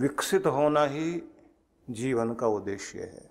विकसित 0.00 0.46
होना 0.46 0.84
ही 0.84 1.22
जीवन 1.90 2.34
का 2.34 2.46
उद्देश्य 2.46 3.02
है। 3.02 3.30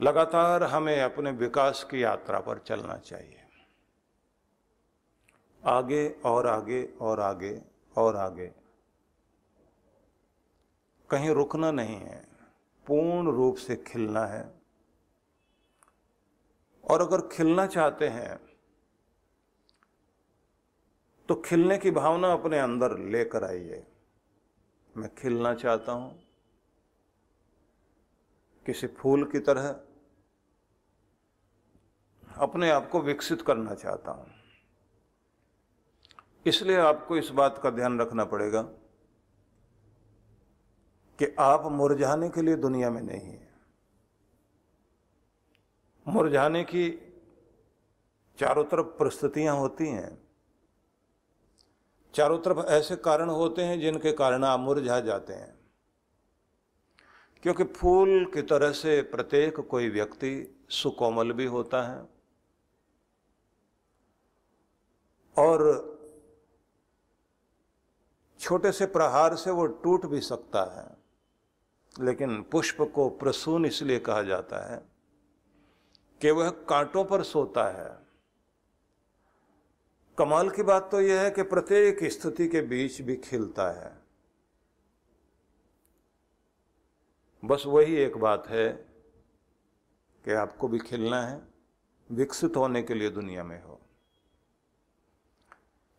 लगातार 0.00 0.62
हमें 0.62 1.02
अपने 1.02 1.30
विकास 1.30 1.88
की 1.90 2.02
यात्रा 2.02 2.40
पर 2.40 2.58
चलना 2.58 2.96
चाहिए। 2.96 3.38
आगे 5.64 6.08
और 6.24 6.46
आगे 6.46 6.94
और 7.00 7.20
आगे 7.20 7.62
और 7.96 8.16
आगे। 8.16 8.54
कहीं 11.10 11.30
रुकना 11.30 11.70
नहीं 11.70 11.96
है, 11.96 12.28
पूर्ण 12.86 13.32
रूप 13.32 13.56
से 13.56 13.76
खिलना 13.76 14.26
है। 14.26 14.62
और 16.90 17.00
अगर 17.00 17.20
खिलना 17.20 17.66
चाहते 17.66 18.08
हैं 18.08 18.51
तो 21.28 21.34
खिलने 21.34 21.78
की 21.78 21.90
भावना 21.90 22.32
अपने 22.32 22.58
अंदर 22.58 22.98
लेकर 22.98 23.44
आइए। 23.44 23.86
मैं 24.96 25.14
खिलना 25.14 25.54
चाहता 25.54 25.92
हूँ। 25.92 26.22
किसी 28.66 28.86
फूल 28.86 29.24
की 29.24 29.38
तरह 29.38 29.80
अपने 32.36 32.70
आप 32.70 32.90
को 32.90 33.00
विकसित 33.00 33.42
करना 33.42 33.74
चाहता 33.74 34.12
हूँ। 34.12 34.26
इसलिए 36.46 36.76
आपको 36.76 37.16
इस 37.16 37.28
बात 37.28 37.60
का 37.62 37.70
ध्यान 37.70 38.00
रखना 38.00 38.24
पड़ेगा 38.24 38.62
कि 41.18 41.36
आप 41.38 41.66
मुरझाने 41.66 42.28
के 42.28 42.42
लिए 42.42 42.56
दुनिया 42.56 42.90
में 42.90 43.02
नहीं 43.02 43.20
है। 43.20 43.52
मुरझाने 46.08 46.64
की 46.64 47.12
चारों 48.38 48.64
तरफ़ 48.64 48.86
परिस्थितियाँ 48.86 49.56
होती 49.56 49.88
हैं। 49.88 50.31
चारों 52.14 52.38
तरफ़ 52.38 52.58
ऐसे 52.66 52.96
कारण 52.96 53.28
होते 53.28 53.62
हैं 53.62 53.80
जिनके 53.80 54.12
कारण 54.12 54.44
आप 54.44 54.60
मुरझा 54.60 55.00
जाते 55.00 55.32
हैं। 55.32 55.54
क्योंकि 57.42 57.64
फूल 57.64 58.24
की 58.24 58.42
तरह 58.42 58.72
से 58.72 59.00
प्रत्येक 59.02 59.60
कोई 59.60 59.88
व्यक्ति 59.88 60.64
सुकोमल 60.70 61.32
भी 61.32 61.44
होता 61.46 61.82
है 61.82 62.08
और 65.36 65.90
छोटे 68.40 68.72
से 68.72 68.86
प्रहार 68.86 69.36
से 69.36 69.50
वो 69.50 69.66
टूट 69.66 70.06
भी 70.06 70.20
सकता 70.20 70.62
है, 70.80 70.86
लेकिन 71.96 72.40
पुष्प 72.42 72.82
को 72.94 73.08
प्रसून 73.10 73.66
इसलिए 73.66 73.98
कहा 73.98 74.22
जाता 74.22 74.72
है 74.72 74.80
कि 76.20 76.30
वह 76.30 76.50
कांटों 76.50 77.04
पर 77.04 77.22
सोता 77.22 77.64
है। 77.70 78.01
कमाल 80.22 80.50
की 80.50 80.62
बात 80.62 80.88
तो 80.90 81.00
यह 81.00 81.20
है 81.20 81.30
कि 81.30 81.42
प्रत्येक 81.42 82.04
स्थिति 82.04 82.46
के 82.48 82.60
बीच 82.60 83.00
भी 83.02 83.16
खिलता 83.16 83.70
है। 83.70 83.92
बस 87.44 87.62
वही 87.66 87.96
एक 87.96 88.16
बात 88.16 88.46
है 88.48 88.68
कि 90.24 90.32
आपको 90.32 90.68
भी 90.68 90.78
खिलना 90.78 91.22
है, 91.22 91.40
विकसित 92.10 92.56
होने 92.56 92.82
के 92.82 92.94
लिए 92.94 93.10
दुनिया 93.10 93.44
में 93.44 93.62
हो। 93.62 93.80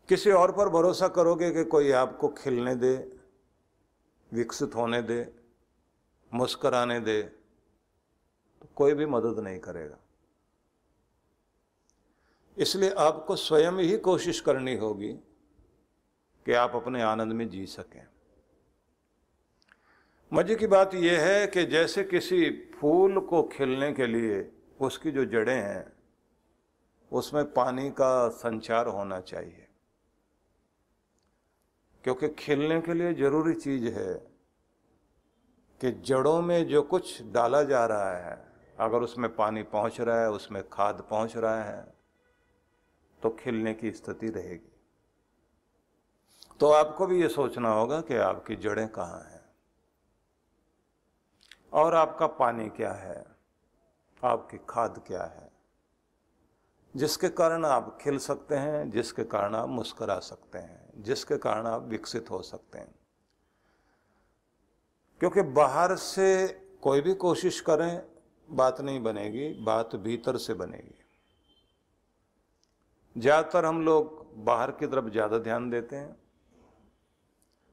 किसी 0.09 0.31
और 0.31 0.51
पर 0.51 0.69
भरोसा 0.69 1.07
करोगे 1.07 1.51
कि 1.51 1.63
कोई 1.65 1.91
आपको 1.91 2.27
खिलने 2.27 2.75
दे, 2.75 2.95
विकसित 4.31 4.75
होने 4.75 5.01
दे, 5.01 5.35
मुस्कराने 6.31 6.99
दे 6.99 7.21
तो 7.21 8.69
कोई 8.75 8.93
भी 8.93 9.05
मदद 9.05 9.39
नहीं 9.39 9.59
करेगा। 9.59 9.97
इसलिए 12.57 12.89
आपको 12.89 13.35
स्वयं 13.35 13.71
ही 13.71 13.97
कोशिश 13.97 14.39
करनी 14.39 14.75
होगी 14.75 15.13
कि 16.45 16.53
आप 16.53 16.75
अपने 16.75 17.01
आनंद 17.01 17.33
में 17.33 17.49
जी 17.49 17.65
सकें। 17.65 18.07
मज़े 20.33 20.55
की 20.55 20.67
बात 20.67 20.93
यह 20.93 21.21
है 21.21 21.47
कि 21.47 21.65
जैसे 21.65 22.03
किसी 22.03 22.49
फूल 22.49 23.19
को 23.19 23.43
खिलने 23.43 23.93
के 23.93 24.07
लिए 24.07 24.51
उसकी 24.81 25.11
जो 25.11 25.25
जड़ें 25.25 25.61
हैं, 25.61 25.93
उसमें 27.11 27.53
पानी 27.53 27.89
का 27.89 28.29
संचार 28.29 28.87
होना 28.87 29.19
चाहिए। 29.19 29.67
क्योंकि 32.03 32.29
खिलने 32.29 32.81
के 32.81 32.93
लिए 32.93 33.13
ज़रूरी 33.13 33.53
चीज़ 33.53 33.87
है 33.87 34.13
कि 35.81 35.91
जड़ों 35.91 36.41
में 36.41 36.67
जो 36.67 36.81
कुछ 36.81 37.23
डाला 37.23 37.63
जा 37.63 37.85
रहा 37.85 38.17
है, 38.17 38.45
अगर 38.79 38.97
उसमें 38.97 39.35
पानी 39.35 39.63
पहुँच 39.63 40.01
रहा 40.01 40.21
है, 40.21 40.29
उसमें 40.31 40.63
खाद 40.69 41.07
पहुँच 41.09 41.37
रहा 41.37 41.63
है 41.63 42.02
तो 43.23 43.29
खिलने 43.29 43.73
की 43.73 43.91
स्थिति 43.91 44.29
रहेगी। 44.29 44.79
तो 46.59 46.71
आपको 46.71 47.07
भी 47.07 47.21
ये 47.21 47.29
सोचना 47.29 47.69
होगा 47.69 48.01
कि 48.01 48.15
आपकी 48.15 48.55
जड़ें 48.55 48.87
कहाँ 48.87 49.19
हैं? 49.19 49.45
और 51.73 51.95
आपका 51.95 52.27
पानी 52.27 52.69
क्या 52.69 52.91
है? 52.91 53.25
आपकी 54.23 54.57
खाद 54.69 55.03
क्या 55.07 55.23
है? 55.23 55.51
जिसके 56.95 57.29
कारण 57.29 57.65
आप 57.65 57.97
खिल 58.01 58.17
सकते 58.17 58.55
हैं, 58.55 58.91
जिसके 58.91 59.23
कारण 59.23 59.55
आप 59.55 59.69
मुस्करा 59.69 60.19
सकते 60.19 60.57
हैं, 60.57 60.89
जिसके 60.97 61.37
कारण 61.37 61.67
आप 61.67 61.81
विकसित 61.81 62.31
हो 62.31 62.41
सकते 62.41 62.79
हैं। 62.79 62.95
क्योंकि 65.19 65.41
बाहर 65.41 65.95
से 65.95 66.47
कोई 66.81 67.01
भी 67.01 67.13
कोशिश 67.13 67.61
करें, 67.61 68.11
बात 68.49 68.81
नहीं 68.81 69.03
बनेगी, 69.03 69.53
बात 69.63 69.95
भीतर 69.95 70.37
से 70.37 70.53
बनेगी। 70.53 71.02
ज़्यादातर 73.15 73.65
हम 73.65 73.81
लोग 73.81 74.21
बाहर 74.45 74.71
की 74.71 74.87
तरफ़ 74.87 75.09
ज़्यादा 75.09 75.37
ध्यान 75.39 75.69
देते 75.69 75.95
हैं। 75.95 76.15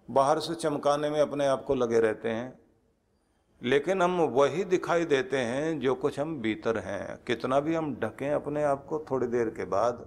बाहर 0.09 0.39
से 0.41 0.55
चमकाने 0.55 1.11
में 1.11 1.21
अपने 1.21 1.47
आप 1.47 1.65
को 1.65 1.75
लगे 1.75 2.01
रहते 2.01 2.29
हैं। 2.29 2.59
लेकिन 3.63 4.03
हम 4.03 4.21
वही 4.33 4.65
दिखाई 4.65 5.05
देते 5.05 5.39
हैं 5.39 5.79
जो 5.81 5.95
कुछ 5.95 6.19
हम 6.21 6.41
भीतर 6.43 6.79
हैं। 6.79 7.25
कितना 7.27 7.61
भी 7.61 7.75
हम 7.75 7.95
ढकें 7.97 8.31
अपने 8.31 8.63
आप 8.65 8.85
को 8.87 8.99
थोड़ी 9.11 9.27
देर 9.27 9.49
के 9.51 9.65
बाद, 9.67 10.07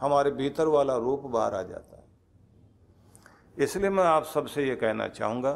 हमारे 0.00 0.30
भीतर 0.32 0.66
वाला 0.68 0.96
रूप 0.96 1.22
बाहर 1.22 1.54
आ 1.54 1.62
जाता 1.62 1.96
है। 1.96 2.06
इसलिए 3.56 3.90
मैं 3.90 4.04
आप 4.04 4.24
सबसे 4.24 4.66
ये 4.68 4.76
कहना 4.76 5.08
चाहूँगा 5.10 5.52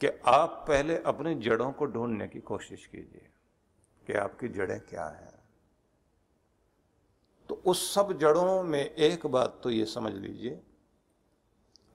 कि 0.00 0.08
आप 0.26 0.64
पहले 0.68 0.96
अपनी 1.06 1.34
जड़ों 1.40 1.70
को 1.72 1.86
ढूँढने 1.86 2.28
की 2.28 2.40
कोशिश 2.42 2.86
कीजिए 2.86 3.28
कि 4.06 4.12
आपकी 4.18 4.48
जड़ें 4.48 4.80
क्या 4.80 5.04
हैं। 5.06 5.29
उस 7.66 7.94
सब 7.94 8.18
जड़ों 8.18 8.62
में 8.62 8.94
एक 8.94 9.26
बात 9.26 9.60
तो 9.62 9.70
ये 9.70 9.84
समझ 9.84 10.12
लीजिए 10.12 10.62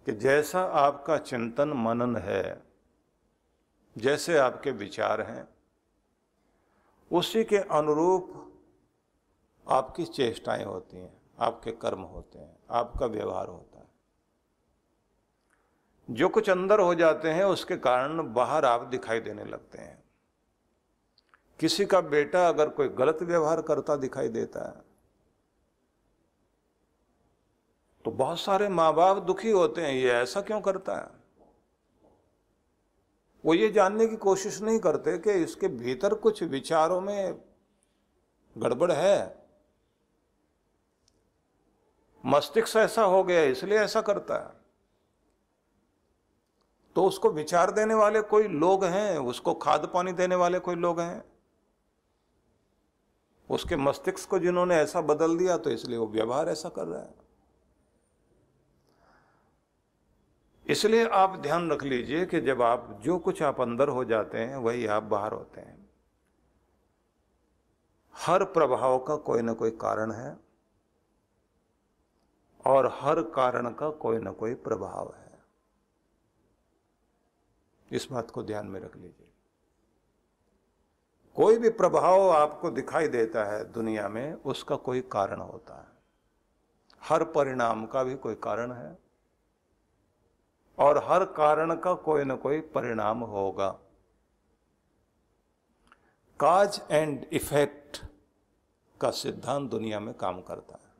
कि 0.05 0.11
जैसा 0.11 0.61
आपका 0.61 1.17
चिंतन 1.17 1.69
मनन 1.69 2.15
है, 2.15 2.63
जैसे 3.97 4.37
आपके 4.37 4.71
विचार 4.71 5.21
हैं, 5.21 5.47
उसी 7.11 7.43
के 7.43 7.57
अनुरूप 7.57 8.41
आपकी 9.67 10.05
चेष्टाएँ 10.05 10.63
होती 10.63 10.97
हैं, 10.97 11.21
आपके 11.39 11.71
कर्म 11.71 12.01
होते 12.01 12.39
हैं, 12.39 12.57
आपका 12.69 13.05
व्यवहार 13.05 13.47
होता 13.47 13.79
है। 13.79 13.85
जो 16.09 16.29
कुछ 16.29 16.49
अंदर 16.49 16.79
हो 16.79 16.95
जाते 16.95 17.29
हैं, 17.29 17.43
उसके 17.43 17.77
कारण 17.77 18.33
बाहर 18.33 18.65
आप 18.65 18.81
दिखाई 18.81 19.19
देने 19.19 19.45
लगते 19.45 19.77
हैं। 19.77 20.03
किसी 21.59 21.85
का 21.85 22.01
बेटा 22.01 22.47
अगर 22.47 22.69
कोई 22.69 22.89
गलत 22.89 23.19
व्यवहार 23.21 23.61
करता 23.61 23.95
दिखाई 23.95 24.27
देता 24.27 24.69
है 24.69 24.94
तो 28.05 28.11
बहुत 28.11 28.39
सारे 28.39 28.69
माँ 28.69 28.93
बाप 28.93 29.17
दुखी 29.17 29.51
होते 29.51 29.81
हैं, 29.81 29.93
ये 29.93 30.11
ऐसा 30.11 30.41
क्यों 30.41 30.61
करता 30.61 30.95
है? 30.95 31.07
वो 33.45 33.53
ये 33.53 33.71
जानने 33.71 34.07
की 34.07 34.15
कोशिश 34.15 34.61
नहीं 34.61 34.79
करते 34.79 35.17
कि 35.17 35.31
इसके 35.31 35.67
भीतर 35.67 36.13
कुछ 36.13 36.43
विचारों 36.43 37.01
में 37.01 37.41
गड़बड़ 38.57 38.91
है। 38.91 39.45
मस्तिष्क 42.25 42.77
ऐसा 42.77 43.03
हो 43.03 43.23
गया, 43.23 43.41
इसलिए 43.41 43.79
ऐसा 43.79 44.01
करता 44.01 44.35
है। 44.35 44.53
तो 46.95 47.05
उसको 47.05 47.31
विचार 47.31 47.71
देने 47.71 47.93
वाले 47.93 48.21
कोई 48.21 48.47
लोग 48.47 48.85
हैं, 48.85 49.17
उसको 49.17 49.53
खाद 49.53 49.91
पानी 49.93 50.11
देने 50.11 50.35
वाले 50.35 50.59
कोई 50.59 50.75
लोग 50.75 50.99
हैं। 50.99 51.23
उसके 53.49 53.75
मस्तिष्क 53.75 54.29
को 54.29 54.39
जिन्होंने 54.39 54.75
ऐसा 54.75 55.01
बदल 55.01 55.37
दिया 55.37 55.57
तो 55.57 55.69
इसलिए 55.69 55.97
वो 55.97 56.07
व्यवहार 56.07 56.49
ऐसा 56.49 56.69
कर 56.69 56.87
रहा 56.87 57.01
है। 57.01 57.24
इसलिए 60.67 61.07
आप 61.07 61.35
ध्यान 61.35 61.71
रख 61.71 61.83
लीजिए 61.83 62.25
कि 62.25 62.41
जब 62.41 62.61
आप 62.61 62.99
जो 63.01 63.19
कुछ 63.19 63.41
आप 63.41 63.61
अंदर 63.61 63.87
हो 63.87 64.05
जाते 64.05 64.37
हैं, 64.39 64.55
वही 64.55 64.85
आप 64.85 65.03
बाहर 65.03 65.33
होते 65.33 65.61
हैं। 65.61 65.89
हर 68.15 68.43
प्रभाव 68.43 68.99
का 68.99 69.15
कोई 69.15 69.41
ना 69.41 69.53
कोई 69.53 69.71
कारण 69.71 70.11
है 70.11 70.37
और 72.65 72.97
हर 73.01 73.21
कारण 73.21 73.73
का 73.73 73.89
कोई 73.89 74.19
ना 74.19 74.31
कोई 74.31 74.53
प्रभाव 74.53 75.13
है। 75.17 75.39
इस 77.91 78.07
बात 78.11 78.31
को 78.31 78.43
ध्यान 78.43 78.67
में 78.67 78.79
रख 78.79 78.95
लीजिए। 78.95 79.31
कोई 81.35 81.57
भी 81.57 81.69
प्रभाव 81.69 82.29
आपको 82.29 82.69
दिखाई 82.69 83.07
देता 83.07 83.43
है 83.43 83.71
दुनिया 83.71 84.09
में, 84.09 84.33
उसका 84.33 84.75
कोई 84.75 85.01
कारण 85.01 85.41
होता 85.41 85.75
है। 85.75 85.87
हर 87.01 87.23
परिणाम 87.23 87.85
का 87.85 88.03
भी 88.03 88.15
कोई 88.15 88.35
कारण 88.35 88.71
है। 88.71 89.04
और 90.79 91.05
हर 91.07 91.25
कारण 91.25 91.75
का 91.75 91.93
कोई 91.93 92.23
ना 92.23 92.35
कोई 92.35 92.61
परिणाम 92.61 93.19
होगा। 93.19 93.69
काज 96.39 96.81
एंड 96.91 97.25
इफ़ेक्ट 97.31 98.05
का 99.01 99.11
सिद्धांत 99.11 99.71
दुनिया 99.71 99.99
में 99.99 100.13
काम 100.13 100.41
करता 100.41 100.73
है। 100.73 100.93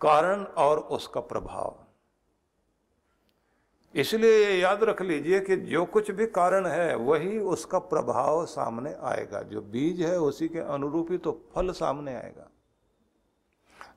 कारण 0.00 0.44
और 0.44 0.78
उसका 0.78 1.20
प्रभाव। 1.20 1.84
इसलिए 3.94 4.46
ये 4.46 4.58
याद 4.58 4.84
रख 4.84 5.02
लीजिए 5.02 5.40
कि 5.40 5.56
जो 5.56 5.84
कुछ 5.84 6.10
भी 6.10 6.26
कारण 6.26 6.66
है, 6.66 6.96
वही 6.96 7.38
उसका 7.38 7.78
प्रभाव 7.78 8.46
सामने 8.46 8.94
आएगा। 8.94 9.42
जो 9.42 9.60
बीज 9.60 10.02
है, 10.02 10.18
उसी 10.18 10.48
के 10.48 10.58
अनुरूप 10.58 11.08
ही 11.10 11.18
तो 11.18 11.44
फल 11.54 11.72
सामने 11.72 12.14
आएगा। 12.14 12.50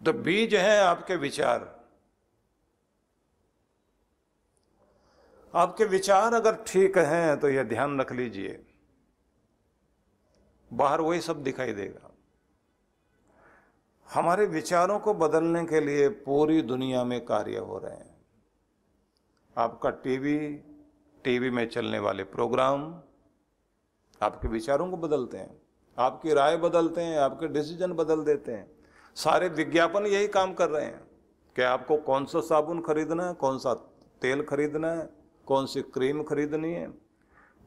तो 0.06 0.14
बीज 0.14 0.56
है 0.56 0.80
आपके 0.80 1.16
विचार। 1.16 1.83
आपके 5.54 5.86
विचार 5.86 6.34
अगर 6.34 6.56
ठीक 6.68 6.98
हैं 6.98 7.40
तो 7.40 7.50
यह 7.50 7.64
ध्यान 7.64 8.00
रख 8.02 8.12
लीजिए। 8.12 8.66
बाहर 10.74 11.02
वही 11.02 11.22
सब 11.22 11.44
दिखाई 11.44 11.74
देगा। 11.74 12.10
हमारे 14.14 14.46
विचारों 14.46 15.00
को 15.00 15.14
बदलने 15.14 15.66
के 15.66 15.80
लिए 15.80 16.10
पूरी 16.10 16.62
दुनिया 16.62 17.04
में 17.04 17.26
कार्य 17.26 17.58
हो 17.58 17.78
रहे 17.78 17.96
हैं। 17.96 18.16
आपका 19.58 19.90
टीवी 19.90 20.38
टीवी 21.24 21.50
में 21.50 21.70
चलने 21.70 22.00
वाले 22.00 22.24
प्रोग्राम 22.24 23.02
आपके 24.22 24.48
विचारों 24.48 24.90
को 24.92 24.98
बदलते 24.98 25.38
हैं। 25.38 25.62
आपकी 25.98 26.34
राय 26.34 26.58
बदलते 26.58 27.02
हैं, 27.02 27.18
आपके 27.18 27.48
डिसीज़न 27.48 27.94
बदल 27.94 28.24
देते 28.24 28.52
हैं। 28.52 28.72
सारे 29.16 29.50
विज्ञापन 29.50 30.06
यही 30.06 30.28
काम 30.28 30.54
कर 30.54 30.70
रहे 30.70 30.86
हैं 30.86 31.02
कि 31.56 31.62
आपको 31.62 31.98
कौन 31.98 32.26
सा 32.26 32.40
साबुन 32.42 32.82
खरीदना 32.82 33.28
है, 33.28 33.34
कौन 33.34 33.58
सा 33.58 33.74
तेल 34.22 34.44
खरीदना 34.44 34.92
है 34.92 35.23
कौन 35.48 35.66
सी 35.66 35.82
क्रीम 35.82 36.24
खरीदनी 36.24 36.74
है? 36.74 36.92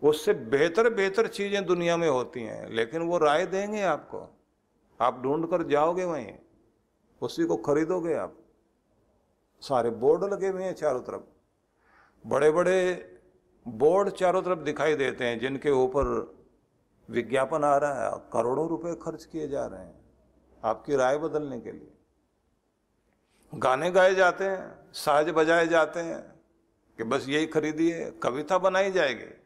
उससे 0.02 0.32
बेहतर 0.34 0.94
बेहतर 0.94 1.26
चीज़ें 1.26 1.64
दुनिया 1.66 1.96
में 1.96 2.08
होती 2.08 2.42
हैं, 2.42 2.68
लेकिन 2.70 3.02
वो 3.02 3.18
राय 3.18 3.46
देंगे 3.46 3.82
आपको। 3.82 4.26
आप 5.00 5.20
ढूंढ 5.22 5.46
कर 5.46 5.62
जाओगे 5.62 6.04
वहीं, 6.04 6.32
उसी 7.22 7.44
को 7.44 7.56
खरीदोगे 7.56 8.14
आप। 8.14 8.36
सारे 9.62 9.90
बोर्ड 9.90 10.24
लगे 10.24 10.48
हुए 10.48 10.64
हैं 10.64 10.74
चारों 10.74 11.00
तरफ़। 11.00 12.28
बड़े 12.28 12.50
बड़े 12.50 12.78
बोर्ड 13.66 14.10
चारों 14.10 14.42
तरफ़ 14.42 14.58
दिखाई 14.58 14.94
देते 14.94 15.24
हैं, 15.24 15.38
जिनके 15.40 15.70
ऊपर 15.70 16.34
विज्ञापन 17.10 17.64
आ 17.64 17.76
रहा 17.76 18.04
है, 18.04 18.22
करोड़ों 18.32 18.68
रुपए 18.68 18.94
खर्च 18.94 19.24
किए 19.24 19.48
जा 19.48 19.66
रहे 19.66 19.80
हैं, 19.80 19.94
आपकी 20.64 20.96
राय 20.96 21.18
बदलने 21.18 21.60
के 21.60 21.72
लिए। 21.72 21.92
गाने 23.52 23.90
गाए 23.90 24.14
जाते 24.14 24.44
हैं, 24.44 24.92
साज 24.92 25.30
बजाए 25.30 25.66
जाते 25.66 26.00
हैं 26.00 26.35
कि 26.98 27.04
बस 27.04 27.26
यही 27.28 27.46
खरीदिए, 27.46 28.10
कविता 28.10 28.58
बनाई 28.58 28.90
जाएगी। 28.90 29.42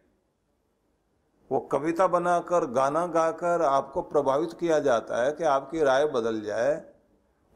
वो 1.53 1.61
कविता 1.61 2.07
बनाकर, 2.07 2.67
गाना 2.67 3.07
गाकर 3.07 3.63
आपको 3.63 4.03
प्रभावित 4.03 4.51
किया 4.61 4.79
जाता 4.79 5.25
है 5.25 5.33
कि 5.33 5.45
आपकी 5.45 5.83
राय 5.83 6.07
बदल 6.07 6.41
जाए। 6.41 6.85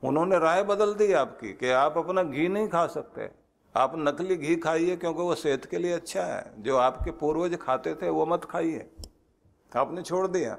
उन्होंने 0.05 0.39
राय 0.39 0.63
बदल 0.63 0.95
दी 0.95 1.13
आपकी 1.13 1.53
कि 1.53 1.69
आप 1.69 1.99
अपना 1.99 2.23
घी 2.23 2.49
नहीं 2.49 2.69
खा 2.69 2.87
सकते। 2.87 3.31
आप 3.77 3.93
नकली 3.97 4.37
घी 4.37 4.57
खाइए 4.57 4.97
क्योंकि 4.97 5.23
वो 5.23 5.35
सेहत 5.35 5.65
के 5.65 5.79
लिए 5.79 5.93
अच्छा 5.93 6.23
है। 6.23 6.63
जो 6.63 6.77
आपके 6.77 7.11
पूर्वज 7.11 7.59
खाते 7.61 7.95
थे, 7.95 8.09
वो 8.09 8.27
मत 8.27 8.45
खाइए। 8.45 8.91
आपने 9.77 10.03
छोड़ 10.03 10.27
दिया। 10.27 10.59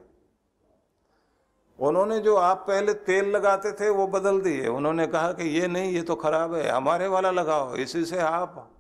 उन्होंने 1.80 2.20
जो 2.20 2.36
आप 2.36 2.66
पहले 2.68 2.94
तेल 2.94 3.30
लगाते 3.30 3.72
थे, 3.72 3.90
वो 3.90 4.08
बदल 4.08 4.42
दिए। 4.42 4.68
उन्होंने 4.68 5.08
कहा 5.08 5.32
कि 5.32 5.44
ये 5.44 5.68
नहीं, 5.68 5.92
ये 5.92 6.02
तो 6.02 6.16
खराब 6.16 6.54
है। 6.54 6.70
हमारे 6.70 7.08
वाला 7.08 7.32
लगाओ, 7.32 7.76
इसी 7.76 8.06
से 8.06 8.20
आप 8.20 8.75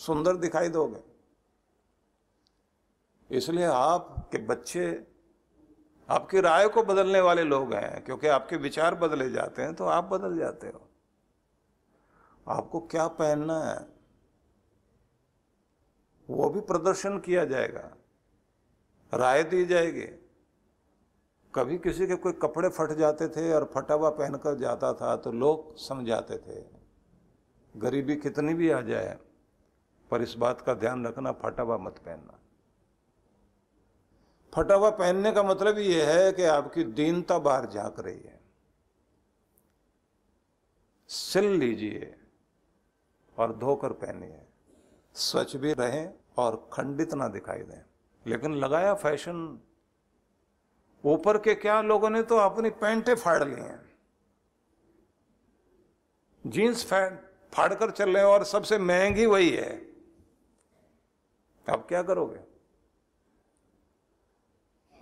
सुंदर 0.00 0.36
दिखाई 0.36 0.68
दोगे। 0.70 1.02
इसलिए 3.30 3.64
आपके 3.66 4.38
बच्चे, 4.46 4.86
आपकी 6.08 6.40
राय 6.40 6.68
को 6.68 6.82
बदलने 6.84 7.20
वाले 7.20 7.42
लोग 7.44 7.72
हैं, 7.74 8.04
क्योंकि 8.04 8.26
आपके 8.28 8.56
विचार 8.58 8.94
बदले 8.96 9.30
जाते 9.30 9.62
हैं 9.62 9.74
तो 9.74 9.84
आप 9.86 10.04
बदल 10.04 10.38
जाते 10.38 10.66
हो। 10.66 10.88
आपको 12.46 12.80
क्या 12.82 13.06
पहनना 13.14 13.58
है, 13.60 13.78
वो 16.28 16.48
भी 16.50 16.60
प्रदर्शन 16.62 17.18
किया 17.20 17.44
जाएगा। 17.44 17.90
राय 19.12 19.42
दी 19.44 19.64
जाएगी। 19.64 20.06
कभी 21.54 21.78
किसी 21.78 22.06
के 22.06 22.14
कोई 22.16 22.32
कपड़े 22.34 22.68
फट 22.68 22.92
जाते 22.98 23.28
थे 23.28 23.52
और 23.52 23.70
फटा 23.74 23.94
हुआ 23.94 24.10
पहनकर 24.12 24.58
जाता 24.58 24.92
था 24.92 25.14
तो 25.16 25.32
लोग 25.32 25.76
समझाते 25.78 26.36
थे, 26.38 26.62
गरीबी 27.74 28.16
कितनी 28.16 28.54
भी 28.54 28.70
आ 28.70 28.80
जाए 28.82 29.18
पर 30.10 30.22
इस 30.22 30.34
बात 30.34 30.60
का 30.60 30.74
ध्यान 30.74 31.06
रखना 31.06 31.32
फटा 31.32 31.62
हुआ 31.62 31.76
मत 31.76 31.98
पहनना। 31.98 32.38
फटा 34.54 34.74
हुआ 34.74 34.90
पहनने 34.90 35.32
का 35.32 35.42
मतलब 35.42 35.78
यह 35.78 36.08
है 36.08 36.32
कि 36.32 36.44
आपकी 36.44 36.84
दीनता 36.84 37.38
बाहर 37.38 37.66
झाँक 37.66 38.00
रही 38.00 38.20
है। 38.20 38.40
सिल 41.08 41.44
लीजिए 41.44 42.16
और 43.38 43.56
धोकर 43.56 43.92
पहनिए। 43.92 44.40
स्वच्छ 45.14 45.56
भी 45.56 45.72
रहें 45.72 46.14
और 46.38 46.70
खंडित 46.72 47.14
ना 47.14 47.28
दिखाई 47.28 47.58
दें। 47.58 47.84
लेकिन 48.26 48.54
लगाया 48.54 48.94
फ़ैशन, 48.94 49.60
ऊपर 51.04 51.38
के 51.38 51.54
क्या 51.54 51.82
लोगों 51.82 52.10
ने 52.10 52.22
तो 52.22 52.36
अपनी 52.36 52.70
पैंटें 52.70 53.14
फाड़ 53.14 53.44
ली 53.44 53.60
हैं। 53.62 53.98
जीन्स 56.46 56.84
फाड़ 57.54 57.74
कर 57.74 57.90
चल 57.90 58.10
रहे 58.10 58.22
हैं 58.22 58.30
और 58.30 58.44
सबसे 58.44 58.78
महँगी 58.78 59.26
वही 59.26 59.50
है। 59.50 59.93
अब 61.66 61.84
क्या 61.88 62.02
करोगे? 62.02 62.38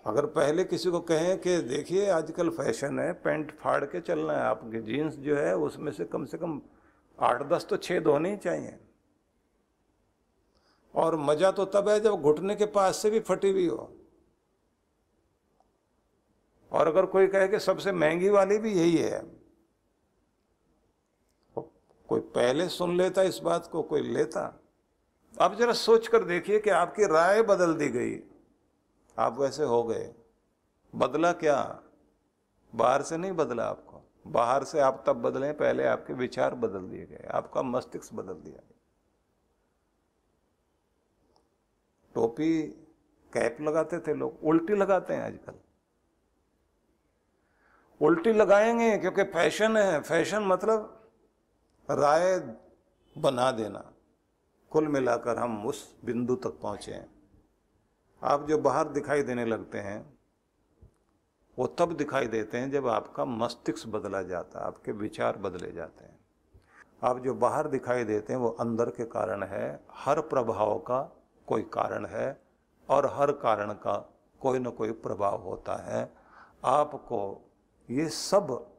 अगर 0.04 0.26
पहले 0.26 0.64
किसी 0.64 0.90
को 0.90 1.00
कहें 1.00 1.38
कि 1.38 1.56
देखिए, 1.58 2.08
आजकल 2.10 2.50
फ़ैशन 2.50 2.98
है, 2.98 3.12
पेंट 3.12 3.50
फाड़ 3.58 3.84
के 3.84 4.00
चलना 4.00 4.32
है 4.32 4.42
आपके 4.42 4.80
जीन्स 4.82 5.16
जो 5.16 5.36
है 5.36 5.54
उसमें 5.56 5.92
से 5.92 6.04
कम 6.04 6.24
से 6.24 6.38
कम 6.38 6.60
आठ 7.18 7.42
दस 7.42 7.66
तो 7.70 7.76
छेद 7.76 8.06
होने 8.06 8.30
ही 8.30 8.36
चाहिए। 8.36 8.78
और 10.94 11.16
मज़ा 11.16 11.50
तो 11.50 11.64
तब 11.64 11.88
है 11.88 11.98
जब 12.00 12.22
घुटने 12.22 12.54
के 12.56 12.66
पास 12.68 12.96
से 12.96 13.10
भी 13.10 13.20
फटी 13.20 13.50
हुई 13.50 13.66
हो। 13.66 13.92
और 16.72 16.88
अगर 16.88 17.06
कोई 17.06 17.26
कहे 17.26 17.48
कि 17.48 17.58
सबसे 17.58 17.92
महँगी 17.92 18.28
वाली 18.28 18.58
भी 18.58 18.72
यही 18.72 18.96
है 18.96 19.20
कोई 22.08 22.20
पहले 22.20 22.68
सुन 22.68 22.96
लेता 22.96 23.22
इस 23.22 23.38
बात 23.38 23.66
को, 23.66 23.82
कोई 23.82 24.00
लेता। 24.02 24.61
अब 25.42 25.54
जरा 25.54 25.72
सोच 25.72 26.08
कर 26.08 26.24
देखिए 26.24 26.60
कि 26.60 26.70
आपकी 26.70 27.06
राय 27.06 27.42
बदल 27.42 27.74
दी 27.74 27.88
गई। 27.88 28.22
आप 29.18 29.38
वैसे 29.38 29.64
हो 29.64 29.84
गए। 29.84 30.14
बदला 30.94 31.32
क्या? 31.32 31.82
बाहर 32.74 33.02
से 33.02 33.16
नहीं 33.16 33.32
बदला 33.32 33.64
आपको। 33.64 34.02
बाहर 34.26 34.64
से 34.64 34.80
आप 34.80 35.04
तब 35.06 35.16
बदले 35.16 35.52
पहले 35.52 35.84
आपके 35.84 36.12
विचार 36.12 36.54
बदल 36.54 36.78
दिए 36.78 37.06
गए। 37.06 37.28
आपका 37.30 37.62
मस्तिष्क 37.62 38.14
बदल 38.14 38.34
दिया 38.34 38.56
गया। 38.56 38.78
टोपी 42.14 42.62
कैप 43.32 43.56
लगाते 43.60 43.98
थे 43.98 44.14
लोग। 44.14 44.38
उल्टी 44.44 44.74
लगाते 44.74 45.14
हैं 45.14 45.26
आजकल। 45.26 45.54
उल्टी 48.00 48.32
लगाएँगे 48.32 48.98
क्योंकि 48.98 49.24
फ़ैशन 49.24 49.76
है। 49.76 50.00
फ़ैशन 50.00 50.42
मतलब 50.42 51.10
राय 51.90 52.38
बना 53.18 53.52
देना। 53.52 53.92
कुल 54.72 54.88
मिलाकर 54.88 55.38
हम 55.38 55.66
उस 55.66 55.96
बिंदु 56.04 56.34
तक 56.34 56.58
पहुँचे 56.62 56.92
हैं। 56.92 57.08
आप 58.22 58.46
जो 58.48 58.58
बाहर 58.58 58.88
दिखाई 58.88 59.22
देने 59.22 59.44
लगते 59.44 59.78
हैं, 59.78 60.18
वो 61.58 61.66
तब 61.66 61.92
दिखाई 61.92 62.26
देते 62.26 62.58
हैं 62.58 62.70
जब 62.70 62.86
आपका 62.88 63.24
मस्तिष्क 63.24 63.88
बदला 63.88 64.22
जाता 64.22 64.58
है, 64.60 64.66
आपके 64.66 64.92
विचार 64.92 65.36
बदले 65.36 65.72
जाते 65.72 66.04
हैं। 66.04 66.18
आप 67.04 67.18
जो 67.18 67.34
बाहर 67.34 67.68
दिखाई 67.68 68.04
देते 68.04 68.32
हैं, 68.32 68.40
वो 68.40 68.48
अंदर 68.48 68.90
के 68.90 69.04
कारण 69.04 69.42
है, 69.42 69.80
हर 69.90 70.20
प्रभाव 70.20 70.78
का 70.78 71.02
कोई 71.46 71.62
कारण 71.62 72.06
है 72.06 72.40
और 72.88 73.06
हर 73.14 73.32
कारण 73.32 73.72
का 73.72 73.96
कोई 74.40 74.58
ना 74.58 74.70
कोई 74.70 74.92
प्रभाव 74.92 75.42
होता 75.42 75.76
है। 75.82 76.12
आपको 76.64 77.50
ये 77.90 78.08
सब, 78.08 78.70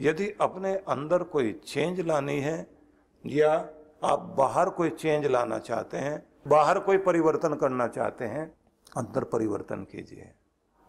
यदि 0.00 0.30
अपने 0.40 0.74
अंदर 0.76 1.22
कोई 1.22 1.52
चेंज 1.52 2.00
लानी 2.00 2.40
है 2.40 2.66
या 3.26 3.58
आप 4.02 4.20
बाहर 4.38 4.70
कोई 4.70 4.90
चेंज 4.90 5.26
लाना 5.26 5.58
चाहते 5.60 5.96
हैं, 5.96 6.22
बाहर 6.48 6.78
कोई 6.80 6.98
परिवर्तन 7.00 7.54
करना 7.54 7.86
चाहते 7.88 8.24
हैं, 8.24 8.46
अंदर 8.96 9.24
परिवर्तन 9.26 9.84
कीजिए। 9.84 10.32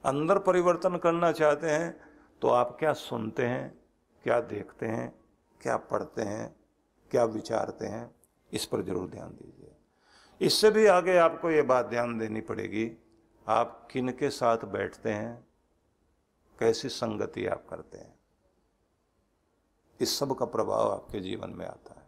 अंदर 0.03 0.39
परिवर्तन 0.41 0.98
करना 0.98 1.32
चाहते 1.32 1.70
हैं 1.70 1.96
तो 2.41 2.50
आप 2.50 2.75
क्या 2.79 2.93
सुनते 2.93 3.46
हैं, 3.46 3.79
क्या 4.24 4.39
देखते 4.41 4.86
हैं, 4.86 5.13
क्या 5.62 5.77
पढ़ते 5.77 6.22
हैं, 6.22 6.55
क्या 7.12 7.24
विचारते 7.25 7.86
हैं, 7.86 8.10
इस 8.51 8.65
पर 8.65 8.82
ज़रूर 8.82 9.10
ध्यान 9.10 9.29
दीजिए। 9.32 9.72
इससे 10.41 10.72
भी 10.72 10.86
आगे 10.88 11.17
आपको 11.20 11.50
ये 11.51 11.62
बात 11.63 11.86
ध्यान 11.86 12.17
देनी 12.20 12.41
पड़ेगी, 12.41 12.91
आप 13.46 13.88
किन 13.91 14.12
के 14.12 14.29
साथ 14.32 14.65
बैठते 14.67 15.10
हैं, 15.12 15.46
कैसी 16.60 16.89
संगति 16.91 17.46
आप 17.48 17.65
करते 17.70 17.98
हैं। 17.98 18.13
इस 20.00 20.17
सब 20.20 20.36
का 20.38 20.46
प्रभाव 20.48 20.91
आपके 20.91 21.20
जीवन 21.20 21.50
में 21.50 21.65
आता 21.65 21.93
है। 21.93 22.02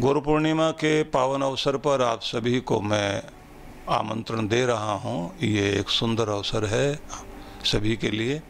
गुरु 0.00 0.20
पूर्णिमा 0.20 0.70
के 0.70 1.02
पावन 1.02 1.42
अवसर 1.42 1.76
पर 1.76 2.02
आप 2.02 2.20
सभी 2.22 2.60
को 2.60 2.80
मैं 2.80 3.22
आमंत्रण 3.88 4.48
दे 4.48 4.66
रहा 4.66 4.92
हूँ। 4.92 5.38
ये 5.42 5.70
एक 5.80 5.88
सुंदर 5.88 6.28
अवसर 6.28 6.64
है 6.66 6.94
सभी 7.64 7.96
के 7.96 8.10
लिए। 8.10 8.42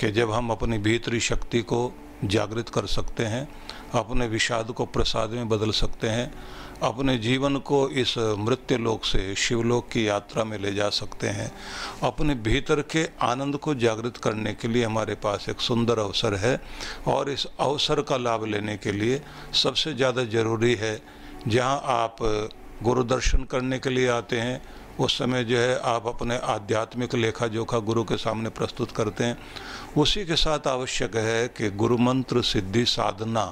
कि 0.00 0.10
जब 0.10 0.32
हम 0.32 0.50
अपनी 0.50 0.78
भीतरी 0.78 1.20
शक्ति 1.20 1.60
को 1.62 1.92
जागृत 2.24 2.68
कर 2.68 2.86
सकते 2.86 3.24
हैं 3.24 3.48
अपने 3.94 4.26
विषाद 4.28 4.70
को 4.70 4.84
प्रसाद 4.86 5.30
में 5.30 5.48
बदल 5.48 5.70
सकते 5.72 6.08
हैं, 6.08 6.32
अपने 6.82 7.16
जीवन 7.18 7.56
को 7.60 7.88
इस 7.90 8.16
मृत्यु 8.38 8.78
लोक 8.78 9.04
से 9.04 9.34
शिवलोक 9.36 9.88
की 9.88 10.06
यात्रा 10.08 10.44
में 10.44 10.58
ले 10.58 10.72
जा 10.74 10.88
सकते 10.90 11.28
हैं। 11.28 11.50
अपने 12.02 12.34
भीतर 12.34 12.80
के 12.86 13.06
आनंद 13.22 13.56
को 13.56 13.74
जागृत 13.76 14.16
करने 14.16 14.52
के 14.54 14.68
लिए 14.68 14.84
हमारे 14.84 15.14
पास 15.16 15.48
एक 15.48 15.60
सुंदर 15.60 15.98
अवसर 15.98 16.34
है 16.36 16.60
और 17.06 17.30
इस 17.30 17.46
अवसर 17.60 18.02
का 18.02 18.16
लाभ 18.18 18.44
लेने 18.44 18.76
के 18.76 18.92
लिए 18.92 19.20
सबसे 19.54 19.94
ज़्यादा 19.94 20.24
ज़रूरी 20.26 20.74
है, 20.74 21.00
जहाँ 21.48 21.80
आप 21.84 22.16
गुरु 22.82 23.02
दर्शन 23.04 23.44
करने 23.44 23.78
के 23.78 23.90
लिए 23.90 24.08
आते 24.10 24.40
हैं, 24.40 24.62
उस 25.00 25.18
समय 25.18 25.44
जो 25.44 25.58
है 25.58 25.78
आप 25.80 26.06
अपने 26.06 26.36
आध्यात्मिक 26.38 27.14
लेखा 27.14 27.46
जोखा 27.48 27.78
गुरु 27.80 28.02
के 28.04 28.16
सामने 28.16 28.48
प्रस्तुत 28.50 28.90
करते 28.90 29.24
हैं। 29.24 29.38
उसी 29.96 30.24
के 30.26 30.36
साथ 30.36 30.66
आवश्यक 30.66 31.16
है 31.16 31.46
कि 31.48 31.70
गुरु 31.72 31.98
मंत्र 31.98 32.42
सिद्धि 32.44 32.84
साधना 32.86 33.44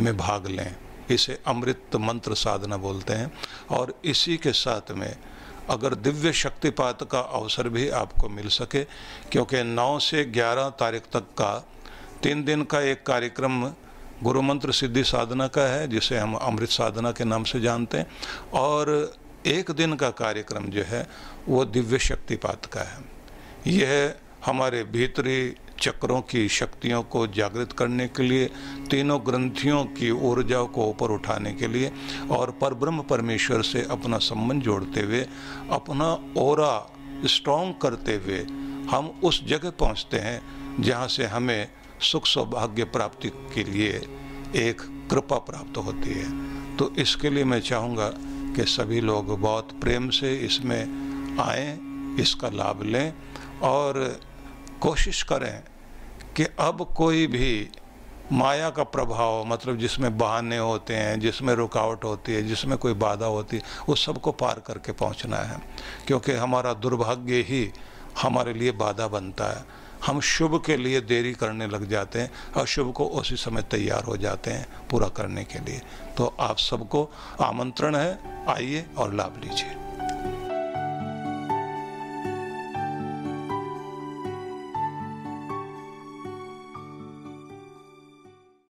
में 0.00 0.16
भाग 0.16 0.46
लें। 0.46 0.76
इसे 1.10 1.38
अमृत 1.46 1.96
मंत्र 1.96 2.34
साधना 2.34 2.76
बोलते 2.76 3.12
हैं। 3.12 3.32
और 3.70 4.00
इसी 4.04 4.36
के 4.36 4.52
साथ 4.52 4.90
में 4.90 5.16
अगर 5.70 5.94
दिव्य 5.94 6.32
शक्तिपात 6.32 7.10
का 7.10 7.20
अवसर 7.20 7.68
भी 7.68 7.88
आपको 7.88 8.28
मिल 8.28 8.48
सके, 8.48 8.84
क्योंकि 9.32 9.62
9 9.62 9.98
से 9.98 10.24
11 10.24 10.68
तारीख 10.68 11.02
तक 11.02 11.20
का 11.20 11.68
तीन 12.22 12.44
दिन 12.44 12.64
का 12.64 12.80
एक 12.80 13.06
कार्यक्रम 13.06 13.72
गुरु 14.22 14.42
मंत्र 14.42 14.72
सिद्धि 14.72 15.04
साधना 15.04 15.48
का 15.48 15.62
है, 15.62 15.88
जिसे 15.88 16.18
हम 16.18 16.34
अमृत 16.34 16.68
साधना 16.68 17.12
के 17.12 17.24
नाम 17.24 17.44
से 17.44 17.60
जानते 17.60 17.98
हैं। 17.98 18.06
और 18.54 19.14
एक 19.46 19.70
दिन 19.70 19.94
का 19.94 20.10
कार्यक्रम 20.10 20.64
जो 20.64 20.82
है, 20.82 21.08
वो 21.48 21.64
दिव्य 21.64 21.98
शक्तिपात 21.98 22.66
का 22.66 22.80
है। 22.80 22.98
यह 23.66 24.14
हमारे 24.46 24.84
भीतरी 24.84 25.56
चक्रों 25.80 26.20
की 26.22 26.48
शक्तियों 26.48 27.02
को 27.02 27.26
जागृत 27.26 27.72
करने 27.72 28.06
के 28.08 28.22
लिए, 28.22 28.46
तीनों 28.90 29.18
ग्रंथियों 29.26 29.84
की 29.92 30.10
ऊर्जा 30.10 30.62
को 30.64 30.86
ऊपर 30.86 31.10
उठाने 31.10 31.52
के 31.52 31.68
लिए 31.68 31.92
और 32.30 32.50
परब्रह्म 32.60 33.02
परमेश्वर 33.02 33.62
से 33.62 33.86
अपना 33.90 34.18
संबंध 34.18 34.62
जोड़ते 34.62 35.00
हुए, 35.00 35.20
अपना 35.70 36.12
ओरा 36.38 36.74
स्ट्रॉन्ग 37.26 37.74
करते 37.82 38.14
हुए 38.16 38.44
हम 38.90 39.06
उस 39.24 39.44
जगह 39.46 39.70
पहुँचते 39.70 40.18
हैं 40.18 40.82
जहाँ 40.82 41.08
से 41.08 41.24
हमें 41.26 41.68
सुख 42.02 42.26
सौभाग्य 42.26 42.84
प्राप्ति 42.84 43.28
के 43.54 43.64
लिए 43.64 43.92
एक 44.56 44.80
कृपा 45.10 45.36
प्राप्त 45.40 45.76
होती 45.76 46.12
है। 46.12 46.76
तो 46.76 46.90
इसके 46.98 47.30
लिए 47.30 47.44
मैं 47.44 47.60
चाहूँगा 47.60 48.08
कि 48.56 48.64
सभी 48.64 49.00
लोग 49.00 49.38
बहुत 49.40 49.72
प्रेम 49.80 50.08
से 50.10 50.34
इसमें 50.36 51.38
आए, 51.40 51.78
इसका 52.20 52.48
लाभ 52.48 52.82
लें 52.82 53.12
और 53.62 53.98
कोशिश 54.80 55.22
करें 55.22 55.62
कि 56.36 56.44
अब 56.44 56.94
कोई 56.96 57.26
भी 57.26 57.70
माया 58.32 58.70
का 58.70 58.84
प्रभाव 58.84 59.44
मतलब 59.46 59.78
जिसमें 59.78 60.18
बहाने 60.18 60.58
होते 60.58 60.94
हैं, 60.94 61.20
जिसमें 61.20 61.54
रुकावट 61.54 62.04
होती 62.04 62.32
है, 62.32 62.42
जिसमें 62.42 62.78
कोई 62.78 62.92
बाधा 62.92 63.26
होती 63.26 63.56
है, 63.56 63.62
उस 63.88 64.06
सबको 64.06 64.32
पार 64.32 64.62
करके 64.66 64.92
पहुँचना 64.92 65.36
है। 65.36 65.60
क्योंकि 66.06 66.32
हमारा 66.32 66.74
दुर्भाग्य 66.74 67.34
ही 67.34 67.72
हमारे 68.22 68.52
लिए 68.52 68.72
बाधा 68.72 69.08
बनता 69.08 69.44
है। 69.44 69.64
हम 70.06 70.20
शुभ 70.20 70.64
के 70.64 70.76
लिए 70.76 71.00
देरी 71.00 71.32
करने 71.32 71.66
लग 71.66 71.88
जाते 71.88 72.18
हैं 72.18 72.30
अशुभ 72.56 72.92
को 72.92 73.06
उसी 73.06 73.36
समय 73.36 73.62
तैयार 73.62 74.04
हो 74.04 74.16
जाते 74.16 74.50
हैं 74.50 74.66
पूरा 74.90 75.08
करने 75.08 75.44
के 75.44 75.58
लिए। 75.58 75.82
तो 76.16 76.36
आप 76.40 76.58
सबको 76.58 77.10
आमंत्रण 77.42 77.96
है। 77.96 78.44
आइए 78.48 78.86
और 78.98 79.14
लाभ 79.14 79.40
लीजिए। 79.44 79.85